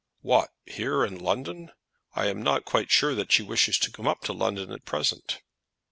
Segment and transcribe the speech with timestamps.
[0.23, 1.73] "What, here, in London?
[2.15, 5.43] I am not quite sure that she wishes to come up to London at present."